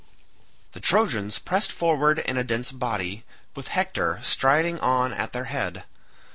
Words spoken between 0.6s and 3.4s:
The Trojans pressed forward in a dense body,